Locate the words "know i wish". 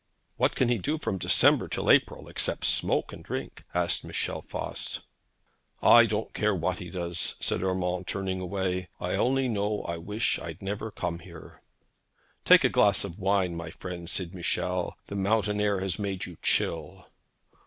9.47-10.39